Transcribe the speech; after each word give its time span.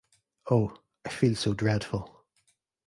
Oh, 0.49 0.75
I 1.05 1.09
feel 1.09 1.35
so 1.35 1.53
dreadful! 1.53 2.23